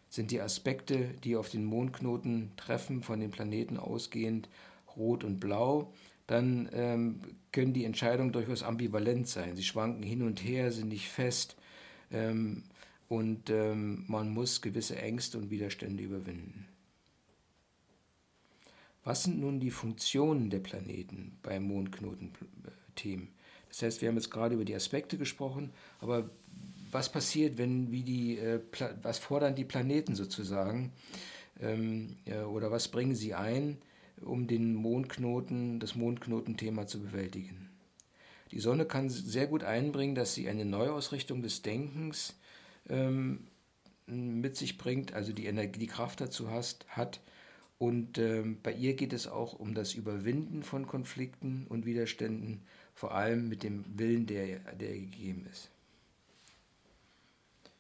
Sind 0.09 0.31
die 0.31 0.41
Aspekte, 0.41 1.11
die 1.25 1.37
auf 1.37 1.51
den 1.51 1.65
Mondknoten 1.65 2.53
treffen, 2.57 3.03
von 3.03 3.21
den 3.21 3.31
Planeten 3.31 3.77
ausgehend 3.77 4.49
rot 4.97 5.25
und 5.25 5.41
blau, 5.41 5.93
dann 6.27 6.69
ähm, 6.73 7.21
können 7.53 7.73
die 7.73 7.85
Entscheidungen 7.85 8.33
durchaus 8.33 8.63
ambivalent 8.63 9.29
sein. 9.29 9.57
Sie 9.57 9.63
schwanken 9.63 10.03
hin 10.03 10.23
und 10.23 10.43
her, 10.43 10.73
sind 10.73 10.89
nicht 10.89 11.09
fest. 11.09 11.57
Ähm, 12.11 12.65
und 13.09 13.51
ähm, 13.51 14.05
man 14.09 14.31
muss 14.31 14.63
gewisse 14.63 14.97
Ängste 14.97 15.39
und 15.39 15.51
Widerstände 15.51 16.03
überwinden. 16.03 16.67
Was 19.05 19.23
sind 19.23 19.39
nun 19.39 19.61
die 19.61 19.71
Funktionen 19.71 20.51
der 20.51 20.59
Planeten 20.59 21.39
beim 21.43 21.63
Mondknoten-Themen? 21.65 23.29
Das 23.69 23.83
heißt, 23.83 24.01
wir 24.01 24.09
haben 24.09 24.17
jetzt 24.17 24.31
gerade 24.31 24.57
über 24.57 24.65
die 24.65 24.75
Aspekte 24.75 25.17
gesprochen, 25.17 25.71
aber 26.01 26.29
was 26.91 27.11
passiert, 27.11 27.59
wenn 27.59 27.93
wie 27.93 28.03
die, 28.03 28.39
äh, 28.39 28.61
was 29.03 29.19
fordern 29.19 29.55
die 29.55 29.65
Planeten 29.65 30.17
sozusagen 30.17 30.93
ähm, 31.61 32.17
ja, 32.25 32.47
oder 32.47 32.71
was 32.71 32.89
bringen 32.89 33.15
sie 33.15 33.35
ein, 33.35 33.79
um 34.21 34.47
den 34.47 34.75
Mondknoten, 34.75 35.79
das 35.79 35.95
Mondknotenthema 35.95 36.87
zu 36.87 37.01
bewältigen? 37.01 37.71
Die 38.51 38.61
Sonne 38.61 38.87
kann 38.87 39.11
sehr 39.11 39.47
gut 39.47 39.63
einbringen, 39.65 40.15
dass 40.15 40.35
sie 40.35 40.49
eine 40.49 40.65
Neuausrichtung 40.65 41.43
des 41.43 41.63
Denkens 41.63 42.35
ähm, 42.89 43.47
mit 44.07 44.57
sich 44.57 44.79
bringt, 44.79 45.13
also 45.15 45.33
die 45.33 45.47
Energie, 45.47 45.81
die 45.81 45.87
Kraft 45.87 46.21
dazu 46.21 46.51
hast, 46.51 46.87
hat. 46.89 47.21
Und 47.79 48.19
ähm, 48.19 48.59
bei 48.63 48.73
ihr 48.73 48.95
geht 48.95 49.13
es 49.13 49.27
auch 49.27 49.53
um 49.53 49.75
das 49.75 49.95
Überwinden 49.95 50.63
von 50.63 50.87
Konflikten 50.87 51.67
und 51.69 51.85
Widerständen, 51.85 52.63
vor 52.95 53.15
allem 53.15 53.49
mit 53.49 53.63
dem 53.63 53.85
Willen, 53.99 54.27
der, 54.27 54.59
der 54.75 54.95
gegeben 54.95 55.47
ist. 55.51 55.71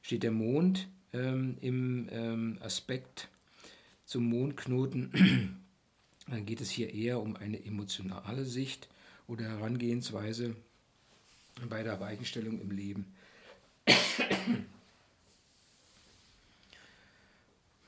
Steht 0.02 0.22
der 0.22 0.32
Mond 0.32 0.88
ähm, 1.12 1.56
im 1.60 2.08
ähm, 2.12 2.58
Aspekt 2.60 3.28
zum 4.04 4.28
Mondknoten, 4.28 5.58
dann 6.28 6.44
geht 6.44 6.60
es 6.60 6.70
hier 6.70 6.92
eher 6.92 7.20
um 7.20 7.36
eine 7.36 7.64
emotionale 7.64 8.44
Sicht 8.44 8.88
oder 9.26 9.44
Herangehensweise 9.44 10.54
bei 11.68 11.82
der 11.82 11.98
Weichenstellung 12.00 12.60
im 12.60 12.70
Leben. 12.70 13.14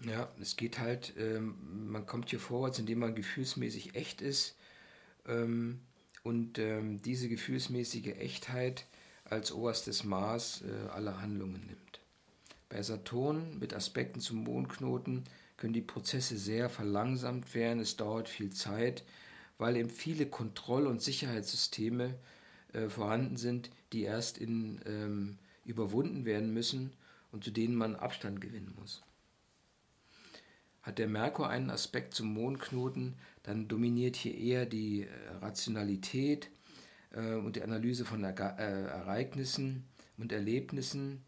Ja, 0.00 0.28
es 0.40 0.56
geht 0.56 0.78
halt, 0.78 1.14
ähm, 1.18 1.56
man 1.90 2.06
kommt 2.06 2.30
hier 2.30 2.38
vorwärts, 2.38 2.78
indem 2.78 3.00
man 3.00 3.16
gefühlsmäßig 3.16 3.96
echt 3.96 4.22
ist 4.22 4.56
ähm, 5.26 5.80
und 6.22 6.58
ähm, 6.58 7.02
diese 7.02 7.28
gefühlsmäßige 7.28 8.14
Echtheit 8.18 8.86
als 9.24 9.50
oberstes 9.50 10.04
Maß 10.04 10.62
äh, 10.62 10.90
aller 10.90 11.20
Handlungen 11.20 11.66
nimmt. 11.66 12.00
Bei 12.68 12.82
Saturn 12.82 13.58
mit 13.58 13.74
Aspekten 13.74 14.20
zum 14.20 14.44
Mondknoten 14.44 15.24
können 15.56 15.72
die 15.72 15.82
Prozesse 15.82 16.38
sehr 16.38 16.68
verlangsamt 16.68 17.54
werden, 17.54 17.80
es 17.80 17.96
dauert 17.96 18.28
viel 18.28 18.50
Zeit, 18.50 19.02
weil 19.58 19.76
eben 19.76 19.90
viele 19.90 20.26
Kontroll- 20.26 20.86
und 20.86 21.02
Sicherheitssysteme 21.02 22.14
äh, 22.72 22.88
vorhanden 22.88 23.36
sind, 23.36 23.70
die 23.92 24.02
erst 24.02 24.38
in, 24.38 24.80
ähm, 24.86 25.38
überwunden 25.64 26.24
werden 26.24 26.52
müssen 26.54 26.92
und 27.32 27.42
zu 27.42 27.50
denen 27.50 27.74
man 27.74 27.96
Abstand 27.96 28.40
gewinnen 28.40 28.74
muss. 28.78 29.02
Hat 30.88 30.98
der 30.98 31.06
Merkur 31.06 31.50
einen 31.50 31.68
Aspekt 31.68 32.14
zum 32.14 32.32
Mondknoten, 32.32 33.12
dann 33.42 33.68
dominiert 33.68 34.16
hier 34.16 34.34
eher 34.34 34.64
die 34.64 35.02
äh, 35.02 35.08
Rationalität 35.42 36.48
äh, 37.12 37.34
und 37.34 37.56
die 37.56 37.62
Analyse 37.62 38.06
von 38.06 38.24
äh, 38.24 38.32
Ereignissen 38.32 39.84
und 40.16 40.32
Erlebnissen. 40.32 41.20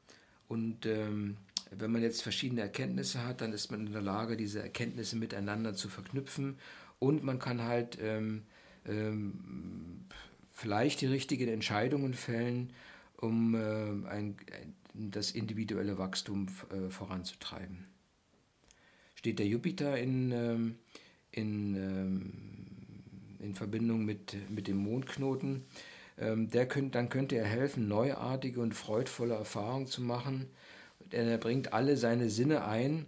Und 0.48 0.86
ähm, 0.86 1.36
wenn 1.72 1.92
man 1.92 2.00
jetzt 2.00 2.22
verschiedene 2.22 2.62
Erkenntnisse 2.62 3.22
hat, 3.22 3.42
dann 3.42 3.52
ist 3.52 3.70
man 3.70 3.86
in 3.86 3.92
der 3.92 4.00
Lage, 4.00 4.38
diese 4.38 4.62
Erkenntnisse 4.62 5.16
miteinander 5.16 5.74
zu 5.74 5.90
verknüpfen. 5.90 6.56
Und 6.98 7.22
man 7.22 7.38
kann 7.38 7.60
halt 7.62 7.98
ähm, 8.00 8.44
ähm, 8.86 10.06
vielleicht 10.52 11.02
die 11.02 11.06
richtigen 11.06 11.48
Entscheidungen 11.48 12.14
fällen, 12.14 12.72
um 13.18 13.54
äh, 13.54 14.08
ein, 14.08 14.36
das 14.94 15.32
individuelle 15.32 15.98
Wachstum 15.98 16.46
äh, 16.70 16.88
voranzutreiben 16.88 17.89
steht 19.20 19.38
der 19.38 19.46
Jupiter 19.46 19.98
in, 19.98 20.32
ähm, 20.32 20.76
in, 21.30 21.74
ähm, 21.76 22.32
in 23.38 23.54
Verbindung 23.54 24.06
mit, 24.06 24.34
mit 24.48 24.66
dem 24.66 24.78
Mondknoten. 24.78 25.64
Ähm, 26.16 26.48
der 26.48 26.66
könnt, 26.66 26.94
dann 26.94 27.10
könnte 27.10 27.36
er 27.36 27.44
helfen, 27.44 27.86
neuartige 27.86 28.62
und 28.62 28.74
freudvolle 28.74 29.34
Erfahrungen 29.34 29.86
zu 29.86 30.00
machen. 30.00 30.46
Denn 31.12 31.28
er 31.28 31.36
bringt 31.36 31.74
alle 31.74 31.98
seine 31.98 32.30
Sinne 32.30 32.64
ein 32.64 33.04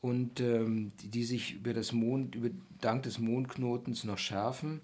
und 0.00 0.40
ähm, 0.40 0.92
die, 1.02 1.08
die, 1.08 1.24
sich 1.24 1.56
über 1.56 1.74
das 1.74 1.92
Mond, 1.92 2.34
über, 2.34 2.48
dank 2.80 3.02
des 3.02 3.18
Mondknotens 3.18 4.04
noch 4.04 4.16
schärfen 4.16 4.80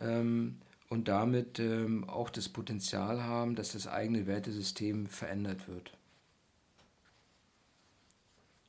ähm, 0.00 0.58
und 0.90 1.08
damit 1.08 1.58
ähm, 1.58 2.08
auch 2.08 2.30
das 2.30 2.48
Potenzial 2.48 3.24
haben, 3.24 3.56
dass 3.56 3.72
das 3.72 3.88
eigene 3.88 4.28
Wertesystem 4.28 5.08
verändert 5.08 5.66
wird. 5.66 5.92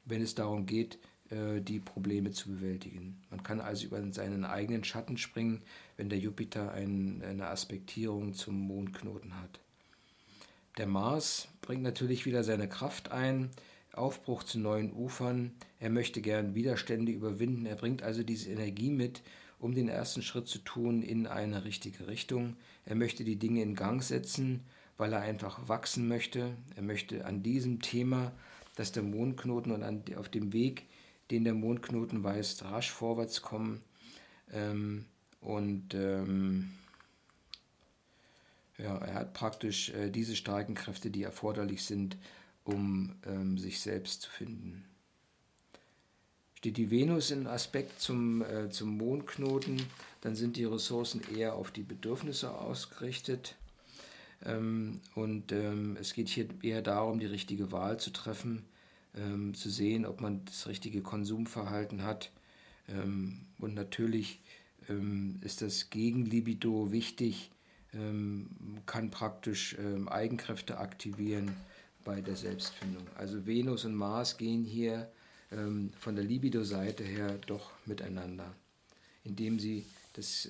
Wenn 0.06 0.24
es 0.24 0.34
darum 0.34 0.66
geht, 0.66 0.98
die 1.32 1.79
Probleme 1.79 2.32
zu 2.32 2.50
bewältigen. 2.50 3.17
Man 3.32 3.41
kann 3.41 3.60
also 3.60 3.88
über 3.88 4.01
seinen 4.12 4.46
eigenen 4.46 4.84
Schatten 4.84 5.17
springen, 5.17 5.63
wenn 5.98 6.10
der 6.10 6.20
Jupiter 6.20 6.72
ein, 6.72 7.24
eine 7.27 7.48
Aspektierung 7.48 8.36
zum 8.36 8.60
Mondknoten 8.60 9.41
hat. 9.41 9.60
Der 10.77 10.88
Mars 10.88 11.48
bringt 11.62 11.84
natürlich 11.84 12.25
wieder 12.25 12.44
seine 12.44 12.67
Kraft 12.67 13.12
ein, 13.12 13.50
Aufbruch 13.94 14.44
zu 14.44 14.60
neuen 14.60 14.91
Ufern. 14.94 15.53
Er 15.79 15.89
möchte 15.89 16.22
gern 16.22 16.53
Widerstände 16.53 17.12
überwinden. 17.12 17.65
Er 17.65 17.75
bringt 17.75 18.03
also 18.03 18.24
diese 18.24 18.51
Energie 18.51 18.89
mit, 18.89 19.22
um 19.58 19.74
den 19.74 19.88
ersten 19.88 20.22
Schritt 20.22 20.48
zu 20.48 20.60
tun 20.60 21.01
in 21.01 21.27
eine 21.27 21.63
richtige 21.63 22.08
Richtung. 22.08 22.58
Er 22.86 22.96
möchte 22.96 23.24
die 23.24 23.38
Dinge 23.38 23.62
in 23.62 23.75
Gang 23.75 24.03
setzen, 24.03 24.65
weil 24.98 25.13
er 25.13 25.22
einfach 25.22 25.70
wachsen 25.70 26.08
möchte. 26.08 26.51
Er 26.75 26.84
möchte 26.84 27.25
an 27.25 27.41
diesem 27.41 27.82
Thema, 27.82 28.34
dass 28.75 28.91
der 28.91 29.03
Mondknoten 29.03 29.72
und 29.72 29.84
an, 29.84 30.03
auf 30.17 30.29
dem 30.29 30.51
Weg 30.51 30.88
den 31.32 31.44
der 31.44 31.53
Mondknoten 31.53 32.24
weist, 32.24 32.63
rasch 32.65 32.91
vorwärts 32.91 33.41
kommen. 33.41 33.82
Ähm, 34.51 35.05
und 35.41 35.94
ähm, 35.94 36.72
ja, 38.77 38.98
er 38.98 39.13
hat 39.13 39.34
praktisch 39.34 39.89
äh, 39.89 40.10
diese 40.10 40.36
starken 40.36 40.75
Kräfte, 40.75 41.10
die 41.10 41.24
erforderlich 41.24 41.84
sind, 41.84 42.17
um 42.63 43.15
ähm, 43.25 43.58
sich 43.58 43.79
selbst 43.79 44.24
zu 44.24 44.29
finden. 44.29 44.84
Steht 46.55 46.77
die 46.77 46.89
Venus 46.89 47.32
in 47.32 47.48
Aspekt 47.48 48.01
zum, 48.01 48.41
äh, 48.41 48.70
zum 48.70 48.98
Mondknoten, 48.98 49.82
dann 50.22 50.36
sind 50.36 50.58
die 50.58 50.65
Ressourcen 50.65 51.22
eher 51.36 51.53
auf 51.53 51.72
die 51.72 51.84
Bedürfnisse 51.84 52.51
ausgerichtet. 52.51 53.55
Ähm, 54.44 55.00
und 55.13 55.51
ähm, 55.51 55.96
es 56.00 56.13
geht 56.13 56.27
hier 56.27 56.48
eher 56.63 56.82
darum, 56.82 57.20
die 57.20 57.27
richtige 57.27 57.72
Wahl 57.72 58.00
zu 58.00 58.12
treffen, 58.12 58.65
ähm, 59.17 59.53
zu 59.53 59.69
sehen, 59.69 60.05
ob 60.05 60.22
man 60.22 60.43
das 60.45 60.67
richtige 60.67 61.01
Konsumverhalten 61.01 62.03
hat. 62.03 62.31
Ähm, 62.89 63.41
und 63.60 63.74
natürlich 63.74 64.41
ähm, 64.89 65.39
ist 65.41 65.62
das 65.62 65.89
Gegenlibido 65.89 66.91
wichtig, 66.91 67.51
ähm, 67.93 68.50
kann 68.86 69.12
praktisch 69.12 69.75
ähm, 69.79 70.10
Eigenkräfte 70.10 70.77
aktivieren 70.77 71.51
bei 72.03 72.22
der 72.22 72.36
Selbstfindung. 72.36 73.03
Also 73.15 73.45
Venus 73.45 73.86
und 73.86 73.95
Mars 73.95 74.38
gehen 74.38 74.63
hier 74.63 75.10
ähm, 75.51 75.91
von 75.98 76.15
der 76.15 76.25
Libido-Seite 76.25 77.03
her 77.03 77.39
doch 77.48 77.72
miteinander, 77.86 78.53
indem 79.24 79.60
sie 79.60 79.86
das, 80.13 80.48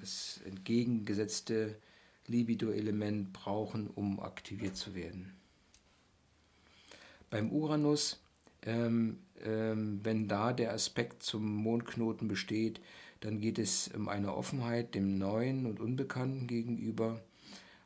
das 0.00 0.40
entgegengesetzte 0.44 1.76
Libido-Element 2.26 3.32
brauchen, 3.32 3.86
um 3.86 4.18
aktiviert 4.18 4.76
zu 4.76 4.96
werden. 4.96 5.32
Beim 7.34 7.50
Uranus, 7.50 8.22
ähm, 8.64 9.18
ähm, 9.44 9.98
wenn 10.04 10.28
da 10.28 10.52
der 10.52 10.72
Aspekt 10.72 11.24
zum 11.24 11.44
Mondknoten 11.44 12.28
besteht, 12.28 12.80
dann 13.18 13.40
geht 13.40 13.58
es 13.58 13.88
um 13.88 14.08
eine 14.08 14.36
Offenheit 14.36 14.94
dem 14.94 15.18
Neuen 15.18 15.66
und 15.66 15.80
Unbekannten 15.80 16.46
gegenüber 16.46 17.20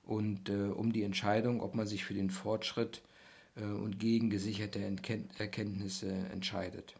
und 0.04 0.50
äh, 0.50 0.64
um 0.64 0.92
die 0.92 1.02
Entscheidung, 1.02 1.62
ob 1.62 1.74
man 1.74 1.86
sich 1.86 2.04
für 2.04 2.12
den 2.12 2.28
Fortschritt 2.28 3.00
äh, 3.56 3.64
und 3.64 3.98
gegen 3.98 4.28
gesicherte 4.28 4.80
Erkenntnisse 4.80 6.12
entscheidet. 6.30 6.94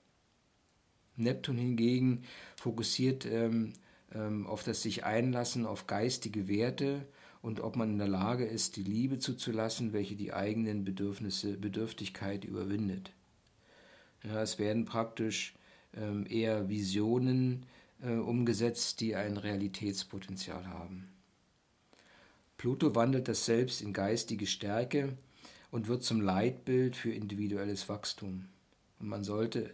Neptun 1.16 1.58
hingegen 1.58 2.22
fokussiert 2.56 3.26
ähm, 3.26 3.74
ähm, 4.14 4.46
auf 4.46 4.62
das 4.62 4.80
sich 4.80 5.04
einlassen 5.04 5.66
auf 5.66 5.86
geistige 5.86 6.48
Werte 6.48 7.04
und 7.42 7.60
ob 7.60 7.76
man 7.76 7.90
in 7.90 7.98
der 7.98 8.08
Lage 8.08 8.44
ist, 8.44 8.76
die 8.76 8.82
Liebe 8.82 9.18
zuzulassen, 9.18 9.92
welche 9.92 10.16
die 10.16 10.32
eigenen 10.32 10.84
Bedürfnisse, 10.84 11.56
Bedürftigkeit 11.56 12.44
überwindet. 12.44 13.12
Ja, 14.24 14.42
es 14.42 14.58
werden 14.58 14.84
praktisch 14.84 15.54
ähm, 15.96 16.26
eher 16.28 16.68
Visionen 16.68 17.66
äh, 18.02 18.12
umgesetzt, 18.12 19.00
die 19.00 19.14
ein 19.14 19.36
Realitätspotenzial 19.36 20.66
haben. 20.66 21.08
Pluto 22.56 22.94
wandelt 22.96 23.28
das 23.28 23.44
Selbst 23.44 23.80
in 23.80 23.92
geistige 23.92 24.46
Stärke 24.46 25.16
und 25.70 25.86
wird 25.86 26.02
zum 26.02 26.20
Leitbild 26.20 26.96
für 26.96 27.12
individuelles 27.12 27.88
Wachstum. 27.88 28.48
Und 28.98 29.08
man 29.08 29.22
sollte 29.22 29.70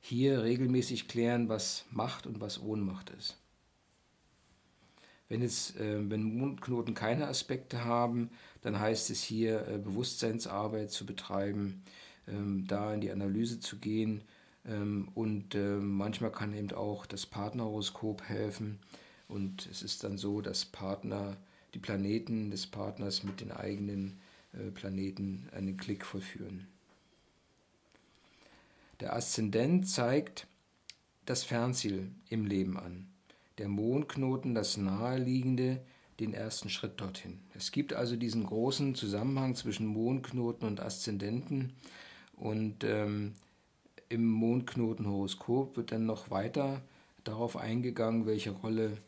hier 0.00 0.42
regelmäßig 0.42 1.08
klären, 1.08 1.48
was 1.48 1.84
Macht 1.90 2.28
und 2.28 2.40
was 2.40 2.60
Ohnmacht 2.60 3.10
ist. 3.10 3.37
Wenn, 5.28 5.42
jetzt, 5.42 5.76
äh, 5.78 6.08
wenn 6.10 6.22
Mondknoten 6.38 6.94
keine 6.94 7.28
Aspekte 7.28 7.84
haben, 7.84 8.30
dann 8.62 8.78
heißt 8.78 9.10
es 9.10 9.22
hier, 9.22 9.66
äh, 9.68 9.78
Bewusstseinsarbeit 9.78 10.90
zu 10.90 11.04
betreiben, 11.04 11.82
ähm, 12.26 12.66
da 12.66 12.94
in 12.94 13.00
die 13.00 13.10
Analyse 13.10 13.60
zu 13.60 13.78
gehen 13.78 14.22
ähm, 14.66 15.08
und 15.14 15.54
ähm, 15.54 15.92
manchmal 15.92 16.32
kann 16.32 16.54
eben 16.54 16.72
auch 16.72 17.06
das 17.06 17.26
Partnerhoroskop 17.26 18.22
helfen. 18.22 18.78
Und 19.28 19.66
es 19.70 19.82
ist 19.82 20.04
dann 20.04 20.18
so, 20.18 20.40
dass 20.40 20.64
Partner, 20.64 21.36
die 21.74 21.78
Planeten 21.78 22.50
des 22.50 22.66
Partners 22.66 23.24
mit 23.24 23.40
den 23.40 23.52
eigenen 23.52 24.18
äh, 24.52 24.70
Planeten 24.70 25.48
einen 25.52 25.76
Klick 25.76 26.04
vollführen. 26.04 26.66
Der 29.00 29.14
Aszendent 29.14 29.88
zeigt 29.88 30.46
das 31.24 31.44
Fernziel 31.44 32.10
im 32.30 32.46
Leben 32.46 32.78
an. 32.78 33.06
Der 33.58 33.68
Mondknoten 33.68 34.54
das 34.54 34.76
naheliegende, 34.76 35.80
den 36.20 36.34
ersten 36.34 36.70
Schritt 36.70 37.00
dorthin. 37.00 37.38
Es 37.54 37.70
gibt 37.70 37.92
also 37.92 38.16
diesen 38.16 38.44
großen 38.44 38.94
Zusammenhang 38.94 39.54
zwischen 39.54 39.86
Mondknoten 39.86 40.66
und 40.66 40.80
Aszendenten 40.80 41.74
und 42.34 42.84
ähm, 42.84 43.34
im 44.08 44.26
Mondknotenhoroskop 44.26 45.76
wird 45.76 45.92
dann 45.92 46.06
noch 46.06 46.30
weiter 46.30 46.82
darauf 47.24 47.56
eingegangen, 47.56 48.26
welche 48.26 48.50
Rolle 48.50 48.98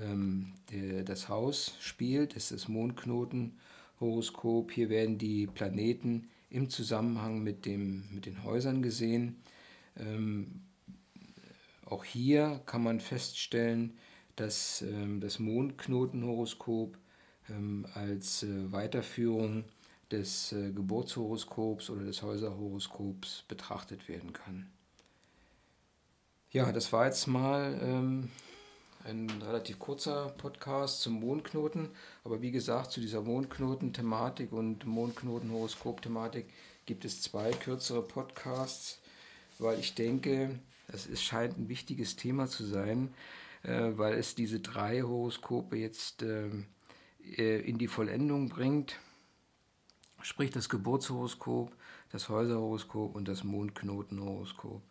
ähm, 0.00 0.52
der, 0.70 1.02
das 1.02 1.28
Haus 1.28 1.74
spielt. 1.80 2.36
Das 2.36 2.44
ist 2.44 2.52
das 2.52 2.68
Mondknotenhoroskop. 2.68 4.70
Hier 4.70 4.88
werden 4.88 5.18
die 5.18 5.46
Planeten 5.46 6.28
im 6.50 6.70
Zusammenhang 6.70 7.42
mit, 7.42 7.66
dem, 7.66 8.04
mit 8.12 8.26
den 8.26 8.44
Häusern 8.44 8.82
gesehen. 8.82 9.36
Ähm, 9.96 10.62
auch 11.86 12.04
hier 12.04 12.60
kann 12.66 12.82
man 12.82 13.00
feststellen, 13.00 13.98
dass 14.36 14.82
ähm, 14.82 15.20
das 15.20 15.38
Mondknotenhoroskop 15.38 16.96
ähm, 17.48 17.86
als 17.94 18.42
äh, 18.42 18.72
Weiterführung 18.72 19.64
des 20.10 20.52
äh, 20.52 20.72
Geburtshoroskops 20.72 21.90
oder 21.90 22.04
des 22.04 22.22
Häuserhoroskops 22.22 23.44
betrachtet 23.48 24.08
werden 24.08 24.32
kann. 24.32 24.70
Ja, 26.50 26.70
das 26.72 26.92
war 26.92 27.06
jetzt 27.06 27.26
mal 27.26 27.78
ähm, 27.82 28.30
ein 29.04 29.28
relativ 29.42 29.78
kurzer 29.78 30.30
Podcast 30.38 31.02
zum 31.02 31.14
Mondknoten, 31.14 31.90
aber 32.22 32.40
wie 32.42 32.52
gesagt, 32.52 32.92
zu 32.92 33.00
dieser 33.00 33.22
Mondknoten-Thematik 33.22 34.52
und 34.52 34.86
Mondknoten-Horoskop-Thematik 34.86 36.46
gibt 36.86 37.04
es 37.04 37.22
zwei 37.22 37.50
kürzere 37.50 38.02
Podcasts, 38.02 39.00
weil 39.58 39.78
ich 39.78 39.94
denke, 39.94 40.58
es 40.88 41.22
scheint 41.22 41.58
ein 41.58 41.68
wichtiges 41.68 42.16
Thema 42.16 42.46
zu 42.46 42.64
sein, 42.64 43.12
äh, 43.62 43.92
weil 43.96 44.14
es 44.14 44.34
diese 44.34 44.60
drei 44.60 45.02
Horoskope 45.02 45.76
jetzt 45.76 46.22
ähm, 46.22 46.66
äh, 47.36 47.60
in 47.60 47.78
die 47.78 47.88
Vollendung 47.88 48.48
bringt 48.48 48.98
sprich 50.24 50.50
das 50.50 50.68
Geburtshoroskop, 50.68 51.70
das 52.10 52.28
Häuserhoroskop 52.28 53.14
und 53.14 53.28
das 53.28 53.44
Mondknotenhoroskop. 53.44 54.82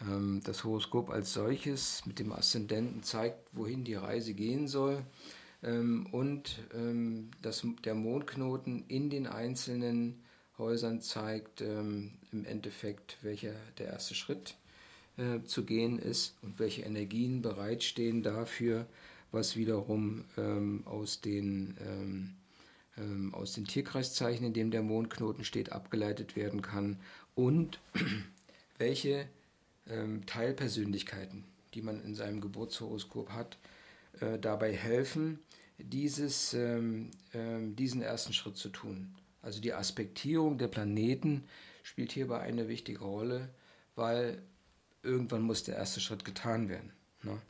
Ähm, 0.00 0.40
das 0.44 0.64
Horoskop 0.64 1.10
als 1.10 1.34
solches 1.34 2.04
mit 2.06 2.18
dem 2.18 2.32
Aszendenten 2.32 3.02
zeigt, 3.02 3.38
wohin 3.52 3.84
die 3.84 3.94
Reise 3.94 4.34
gehen 4.34 4.66
soll. 4.66 5.04
Ähm, 5.62 6.06
und 6.10 6.58
ähm, 6.74 7.30
das, 7.42 7.66
der 7.84 7.94
Mondknoten 7.94 8.84
in 8.88 9.10
den 9.10 9.26
einzelnen 9.26 10.22
Häusern 10.58 11.02
zeigt 11.02 11.60
im 11.60 12.14
Endeffekt, 12.46 13.18
welcher 13.20 13.52
der 13.76 13.88
erste 13.88 14.14
Schritt 14.14 14.56
äh, 15.16 15.42
zu 15.44 15.64
gehen 15.64 15.98
ist 15.98 16.36
und 16.42 16.58
welche 16.58 16.82
Energien 16.82 17.42
bereitstehen 17.42 18.22
dafür, 18.22 18.86
was 19.32 19.56
wiederum 19.56 20.24
aus 20.86 21.20
den 21.20 21.76
ähm, 22.98 23.34
aus 23.34 23.52
den 23.52 23.66
Tierkreiszeichen, 23.66 24.46
in 24.46 24.52
dem 24.54 24.70
der 24.70 24.82
Mondknoten 24.82 25.44
steht, 25.44 25.72
abgeleitet 25.72 26.36
werden 26.36 26.62
kann 26.62 26.98
und 27.34 27.78
welche 28.78 29.28
ähm, 29.88 30.24
Teilpersönlichkeiten, 30.26 31.44
die 31.74 31.82
man 31.82 32.02
in 32.02 32.14
seinem 32.14 32.40
Geburtshoroskop 32.40 33.30
hat, 33.30 33.58
äh, 34.20 34.38
dabei 34.38 34.72
helfen, 34.72 35.38
dieses, 35.78 36.54
ähm, 36.54 37.10
ähm, 37.34 37.76
diesen 37.76 38.02
ersten 38.02 38.32
Schritt 38.32 38.56
zu 38.56 38.70
tun. 38.70 39.14
Also 39.42 39.60
die 39.60 39.74
Aspektierung 39.74 40.58
der 40.58 40.68
Planeten 40.68 41.44
spielt 41.82 42.12
hierbei 42.12 42.40
eine 42.40 42.68
wichtige 42.68 43.00
Rolle, 43.00 43.50
weil 43.94 44.42
irgendwann 45.06 45.42
muss 45.42 45.62
der 45.62 45.76
erste 45.76 46.00
Schritt 46.00 46.24
getan 46.24 46.68
werden. 46.68 46.92
Ne? 47.22 47.40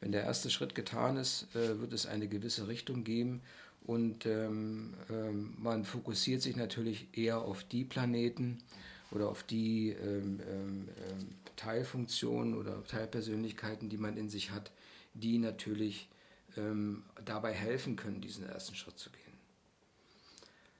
Wenn 0.00 0.12
der 0.12 0.22
erste 0.22 0.50
Schritt 0.50 0.74
getan 0.74 1.16
ist, 1.16 1.54
äh, 1.54 1.80
wird 1.80 1.92
es 1.92 2.06
eine 2.06 2.28
gewisse 2.28 2.68
Richtung 2.68 3.04
geben 3.04 3.42
und 3.84 4.26
ähm, 4.26 4.94
ähm, 5.10 5.54
man 5.58 5.84
fokussiert 5.84 6.42
sich 6.42 6.56
natürlich 6.56 7.08
eher 7.16 7.42
auf 7.42 7.64
die 7.64 7.84
Planeten 7.84 8.62
oder 9.10 9.28
auf 9.28 9.42
die 9.42 9.90
ähm, 9.90 10.40
ähm, 10.48 10.88
ähm, 11.10 11.28
Teilfunktionen 11.56 12.54
oder 12.54 12.84
Teilpersönlichkeiten, 12.84 13.88
die 13.88 13.98
man 13.98 14.16
in 14.16 14.28
sich 14.28 14.50
hat, 14.50 14.70
die 15.14 15.38
natürlich 15.38 16.08
ähm, 16.56 17.04
dabei 17.24 17.52
helfen 17.52 17.96
können, 17.96 18.20
diesen 18.20 18.46
ersten 18.46 18.74
Schritt 18.74 18.98
zu 18.98 19.10
gehen. 19.10 19.20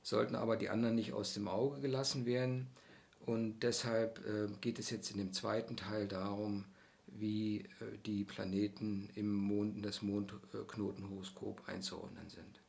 Sollten 0.03 0.35
aber 0.35 0.57
die 0.57 0.69
anderen 0.69 0.95
nicht 0.95 1.13
aus 1.13 1.35
dem 1.35 1.49
Auge 1.49 1.81
gelassen 1.81 2.27
werden. 2.27 2.69
Und 3.27 3.61
deshalb 3.61 4.19
äh, 4.27 4.49
geht 4.61 4.79
es 4.79 4.91
jetzt 4.91 5.11
in 5.11 5.19
dem 5.19 5.33
zweiten 5.33 5.77
Teil 5.77 6.09
darum, 6.09 6.65
wie 7.07 7.59
äh, 7.59 7.65
die 8.07 8.25
Planeten 8.25 9.11
im 9.15 9.33
Mond, 9.35 9.77
in 9.77 9.83
das 9.83 10.03
Mondknotenhoroskop 10.03 11.69
einzuordnen 11.69 12.29
sind. 12.29 12.61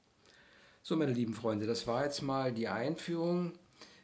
So, 0.84 0.96
meine 0.96 1.14
lieben 1.14 1.34
Freunde, 1.34 1.68
das 1.68 1.88
war 1.88 2.04
jetzt 2.04 2.22
mal 2.22 2.52
die 2.52 2.68
Einführung 2.68 3.54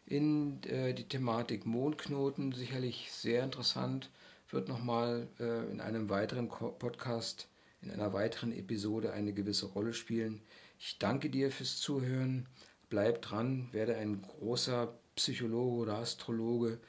in 0.06 0.64
äh, 0.64 0.94
die 0.94 1.08
Thematik 1.08 1.66
Mondknoten. 1.66 2.54
Sicherlich 2.54 3.12
sehr 3.12 3.44
interessant. 3.44 4.10
Wird 4.50 4.70
nochmal 4.70 5.28
äh, 5.40 5.70
in 5.70 5.82
einem 5.82 6.10
weiteren 6.10 6.48
Podcast, 6.48 7.50
in 7.82 7.92
einer 7.92 8.14
weiteren 8.14 8.54
Episode 8.54 9.12
eine 9.12 9.34
gewisse 9.34 9.66
Rolle 9.66 9.94
spielen. 9.94 10.42
Ich 10.80 10.98
danke 11.00 11.30
dir 11.30 11.52
fürs 11.52 11.78
Zuhören. 11.78 12.48
Bleib 12.90 13.22
dran, 13.22 13.68
werde 13.74 13.98
ein 13.98 14.22
großer 14.22 14.94
Psychologe 15.18 15.82
oder 15.82 15.98
Astrologe. 15.98 16.80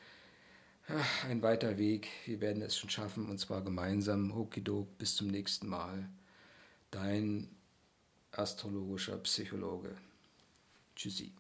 Ach, 0.86 1.24
ein 1.24 1.42
weiter 1.42 1.76
Weg. 1.76 2.08
Wir 2.26 2.40
werden 2.40 2.62
es 2.62 2.76
schon 2.76 2.90
schaffen 2.90 3.28
und 3.28 3.38
zwar 3.38 3.62
gemeinsam. 3.62 4.34
Hokidok, 4.34 4.96
bis 4.98 5.16
zum 5.16 5.28
nächsten 5.28 5.66
Mal. 5.68 6.08
Dein 6.90 7.48
astrologischer 8.30 9.16
Psychologe. 9.18 9.96
Tschüssi. 10.94 11.32